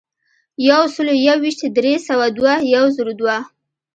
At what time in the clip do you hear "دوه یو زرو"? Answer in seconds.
2.37-3.13